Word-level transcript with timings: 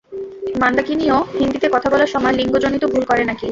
মান্দাকিনিও 0.55 1.17
হিন্দিতে 1.31 1.67
কথা 1.73 1.87
বলার 1.89 2.13
সময় 2.13 2.35
লিঙ্গজনিত 2.39 2.83
ভুল 2.93 3.03
করে 3.05 3.23
না 3.25 3.33
কি? 3.33 3.47